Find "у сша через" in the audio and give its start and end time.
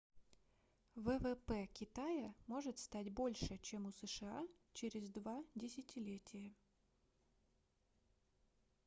3.85-5.11